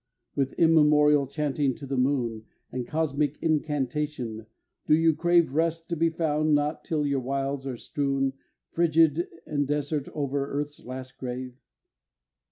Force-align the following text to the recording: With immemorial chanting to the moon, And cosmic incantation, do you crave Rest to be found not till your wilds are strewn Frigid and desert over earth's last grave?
With 0.35 0.53
immemorial 0.53 1.27
chanting 1.27 1.75
to 1.75 1.85
the 1.85 1.95
moon, 1.95 2.45
And 2.71 2.87
cosmic 2.87 3.37
incantation, 3.39 4.47
do 4.87 4.95
you 4.95 5.13
crave 5.15 5.53
Rest 5.53 5.89
to 5.89 5.95
be 5.95 6.09
found 6.09 6.55
not 6.55 6.83
till 6.83 7.05
your 7.05 7.19
wilds 7.19 7.67
are 7.67 7.77
strewn 7.77 8.33
Frigid 8.71 9.29
and 9.45 9.67
desert 9.67 10.09
over 10.15 10.47
earth's 10.53 10.83
last 10.83 11.19
grave? 11.19 11.55